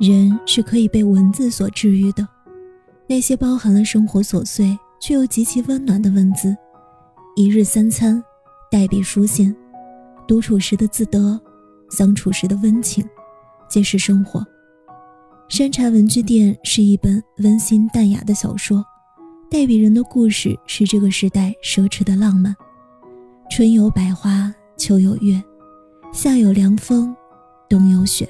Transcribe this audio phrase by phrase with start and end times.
[0.00, 2.26] 人是可以被文字所治愈的，
[3.06, 6.56] 那些包含了生活琐碎却又极其温暖的文字，
[7.36, 8.22] 一日三餐，
[8.70, 9.54] 代笔书信，
[10.26, 11.38] 独处时的自得，
[11.90, 13.06] 相处时的温情，
[13.68, 14.42] 皆是生活。
[15.50, 18.82] 山茶文具店是一本温馨淡雅的小说，
[19.50, 22.56] 代笔人的故事是这个时代奢侈的浪漫。
[23.50, 25.42] 春有百花，秋有月，
[26.10, 27.14] 夏有凉风，
[27.68, 28.26] 冬有雪。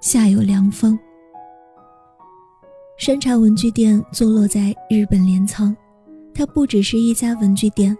[0.00, 0.98] 夏有凉风。
[2.96, 5.76] 山茶文具店坐落在日本镰仓，
[6.34, 7.96] 它不只是一家文具店，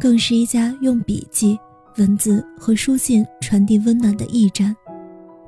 [0.00, 1.58] 更是一家用笔记、
[1.98, 4.74] 文字和书信传递温暖的驿站。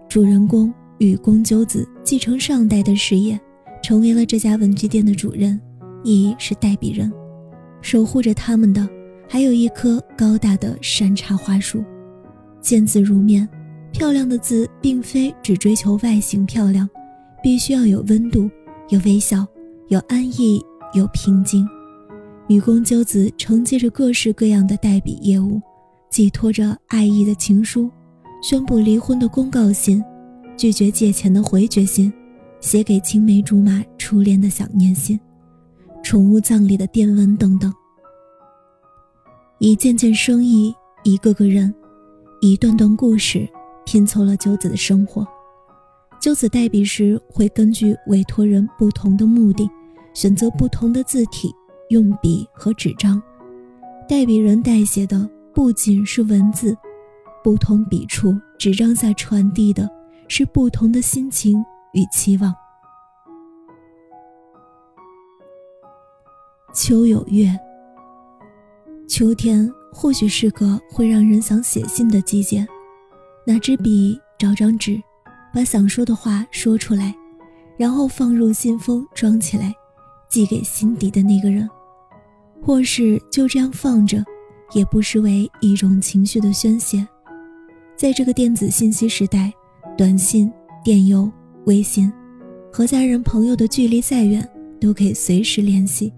[0.07, 3.41] 主人公雨宫鸠子继承上代的事业，
[3.83, 5.59] 成为了这家文具店的主人，
[6.03, 7.11] 亦是代笔人。
[7.81, 8.87] 守护着他们的，
[9.27, 11.83] 还有一棵高大的山茶花树，
[12.61, 13.49] 见字如面。
[13.95, 16.91] 漂亮的字，并非只追求外形漂亮，
[17.41, 18.51] 必须要有温度，
[18.89, 19.47] 有微笑，
[19.87, 20.61] 有安逸，
[20.95, 21.67] 有平静。
[22.49, 25.63] 女工鸠子承接着各式各样的代笔业务，
[26.11, 27.89] 寄托着爱意的情书，
[28.43, 30.03] 宣布离婚的公告信，
[30.57, 32.13] 拒绝借钱的回绝信，
[32.61, 35.19] 写给青梅竹马初恋的想念信，
[36.03, 37.73] 宠物葬礼的电文等等。
[39.61, 41.73] 一件件生意，一个个人，
[42.41, 43.49] 一段段故事。
[43.85, 45.27] 拼凑了鸠子的生活。
[46.21, 49.69] 鸠子代笔时，会根据委托人不同的目的，
[50.15, 51.55] 选择不同的字体、
[51.91, 53.23] 用笔和纸张。
[54.09, 56.77] 代笔人代写的不仅是文字，
[57.43, 59.91] 不同笔触、纸张下传递的
[60.29, 61.63] 是不同的心情
[61.93, 62.55] 与期望。
[66.75, 67.55] 秋有月，
[69.07, 72.67] 秋天或许是个会让人想写信的季节。
[73.47, 74.99] 拿支笔，找张纸，
[75.53, 77.15] 把想说的话说出来，
[77.77, 79.75] 然后放入信封装起来，
[80.31, 81.69] 寄给心底的那个人，
[82.63, 84.25] 或是就这样放着，
[84.73, 87.07] 也不失为一种情绪的宣泄。
[87.95, 89.53] 在这个电子信息时代，
[89.97, 90.51] 短信、
[90.83, 91.31] 电邮、
[91.67, 92.11] 微信，
[92.73, 94.49] 和家人朋友的距离再远，
[94.81, 96.11] 都可以随时联系。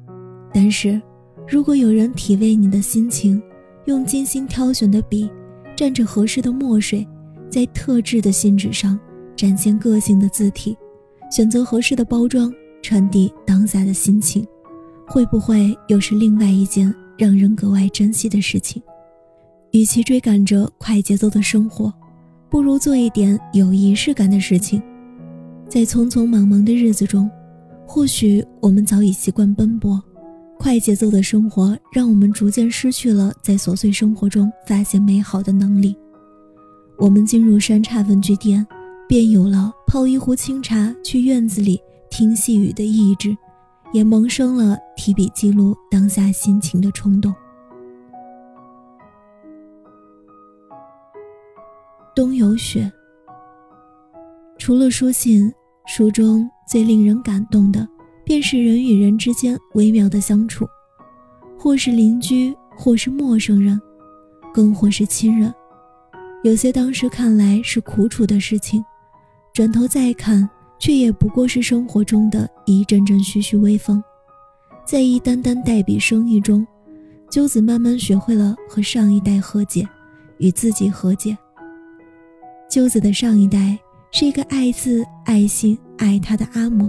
[0.54, 1.02] 但是，
[1.48, 3.42] 如果有人体味你的心情，
[3.86, 5.28] 用精心挑选的笔，
[5.76, 7.06] 蘸着合适的墨水。
[7.56, 9.00] 在特制的信纸上
[9.34, 10.76] 展现个性的字体，
[11.30, 12.52] 选择合适的包装，
[12.82, 14.46] 传递当下的心情，
[15.06, 18.82] 会不会又是另外一件让人格外珍惜的事情？
[19.70, 21.90] 与其追赶着快节奏的生活，
[22.50, 24.82] 不如做一点有仪式感的事情。
[25.66, 27.26] 在匆匆忙忙的日子中，
[27.86, 29.98] 或许我们早已习惯奔波，
[30.58, 35.96] 快节奏的生活让我们逐渐失去了在琐碎生活中发现美好的能力。
[36.98, 38.66] 我们进入山茶文具店，
[39.06, 41.78] 便有了泡一壶清茶去院子里
[42.10, 43.36] 听细雨的意志，
[43.92, 47.34] 也萌生了提笔记录当下心情的冲动。
[52.14, 52.90] 冬有雪。
[54.56, 55.52] 除了书信，
[55.86, 57.86] 书中最令人感动的，
[58.24, 60.66] 便是人与人之间微妙的相处，
[61.58, 63.78] 或是邻居，或是陌生人，
[64.54, 65.54] 更或是亲人。
[66.46, 68.84] 有些当时看来是苦楚的事情，
[69.52, 70.48] 转头再看，
[70.78, 74.00] 却也不过是生活中的一阵阵徐徐微风。
[74.84, 76.64] 在一单单代笔生意中，
[77.28, 79.84] 鸠子慢慢学会了和上一代和解，
[80.38, 81.36] 与自己和解。
[82.70, 83.76] 鸠子的上一代
[84.12, 86.88] 是一个爱字、爱心、爱他的阿嬷，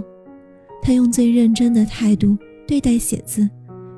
[0.80, 3.50] 他用最认真的态度对待写字，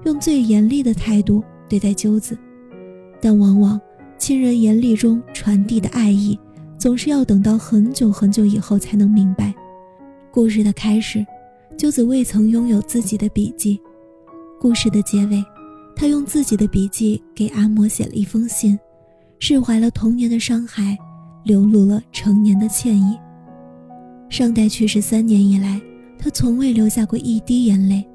[0.06, 2.34] 用最严厉的态度对待鸠子，
[3.20, 3.79] 但往往。
[4.20, 6.38] 亲人眼里中传递的爱意，
[6.76, 9.52] 总是要等到很久很久以后才能明白。
[10.31, 11.25] 故事的开始，
[11.75, 13.81] 鸠子未曾拥有自己的笔记；
[14.61, 15.43] 故事的结尾，
[15.96, 18.78] 他用自己的笔记给阿嬷写了一封信，
[19.38, 20.99] 释怀了童年的伤害，
[21.43, 23.19] 流露了成年的歉意。
[24.28, 25.81] 上代去世三年以来，
[26.19, 28.06] 他从未流下过一滴眼泪，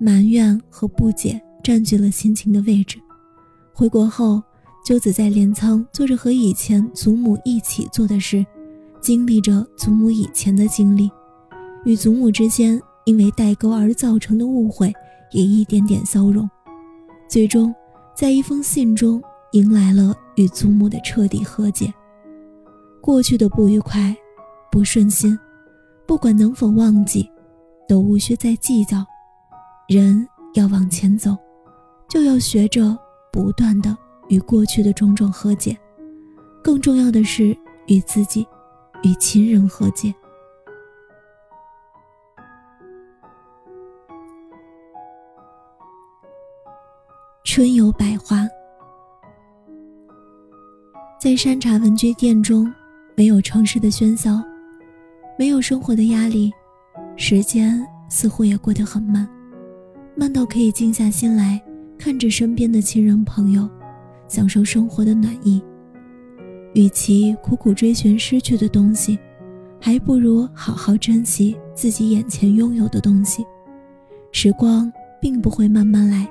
[0.00, 2.98] 埋怨和不解占据了心情的位置。
[3.74, 4.42] 回国后。
[4.86, 8.46] 鸠子在镰仓做着和以前祖母一起做的事，
[9.00, 11.10] 经历着祖母以前的经历，
[11.84, 14.94] 与祖母之间因为代沟而造成的误会
[15.32, 16.48] 也一点点消融，
[17.28, 17.74] 最终
[18.14, 21.92] 在一封信中迎来了与祖母的彻底和解。
[23.00, 24.14] 过去的不愉快、
[24.70, 25.36] 不顺心，
[26.06, 27.28] 不管能否忘记，
[27.88, 29.04] 都无需再计较。
[29.88, 30.24] 人
[30.54, 31.36] 要往前走，
[32.08, 32.96] 就要学着
[33.32, 33.96] 不断的。
[34.28, 35.76] 与过去的种种和解，
[36.62, 37.56] 更重要的是
[37.86, 38.46] 与自己、
[39.02, 40.14] 与亲人和解。
[47.44, 48.46] 春有百花，
[51.18, 52.70] 在山茶文具店中，
[53.14, 54.42] 没有城市的喧嚣，
[55.38, 56.52] 没有生活的压力，
[57.16, 59.26] 时间似乎也过得很慢，
[60.14, 61.62] 慢到可以静下心来
[61.96, 63.66] 看着身边的亲人朋友。
[64.28, 65.62] 享受生活的暖意。
[66.74, 69.18] 与其苦苦追寻失去的东西，
[69.80, 73.46] 还不如好好珍惜自己眼前拥有的东西。
[74.30, 76.28] 时光并不会慢慢来，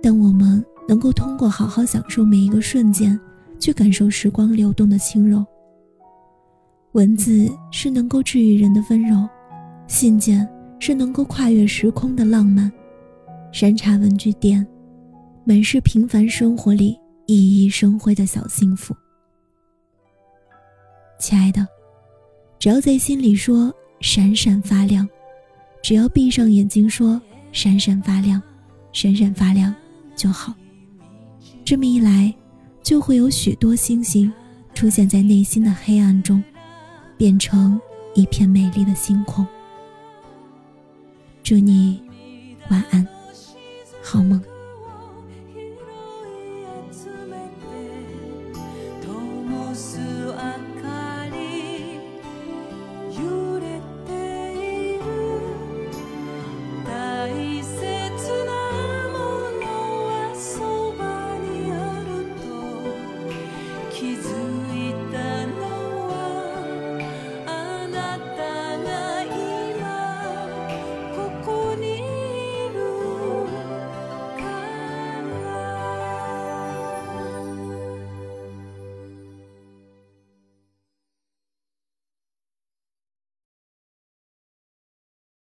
[0.00, 3.18] 但我们能够通过好好享受每一个瞬间，
[3.58, 5.44] 去感受时光流动的轻柔。
[6.92, 9.28] 文字是能够治愈人的温柔，
[9.88, 12.70] 信件是能够跨越时空的浪漫。
[13.50, 14.64] 山茶文具店。
[15.48, 16.94] 满是平凡生活里
[17.26, 18.94] 熠熠生辉的小幸福，
[21.18, 21.66] 亲爱的，
[22.58, 25.08] 只要在心里说闪闪发亮，
[25.82, 27.18] 只要闭上眼睛说
[27.50, 28.42] 闪闪发亮，
[28.92, 29.74] 闪闪发亮
[30.14, 30.52] 就好。
[31.64, 32.30] 这么一来，
[32.82, 34.30] 就会有许多星星
[34.74, 36.44] 出现在内心的黑暗中，
[37.16, 37.80] 变成
[38.14, 39.46] 一片美丽的星空。
[41.42, 42.02] 祝你
[42.68, 43.08] 晚安，
[44.02, 44.37] 好梦。